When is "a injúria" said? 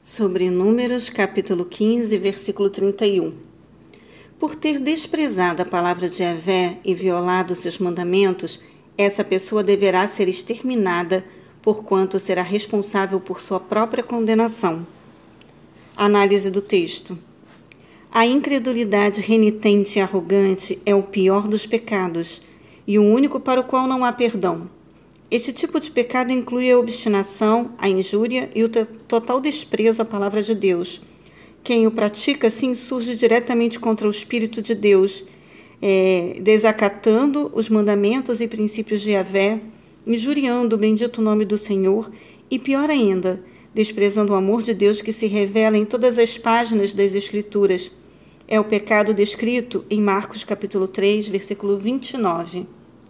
27.76-28.48